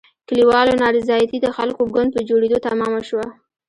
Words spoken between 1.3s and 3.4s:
د خلکو ګوند په جوړېدو تمامه شوه.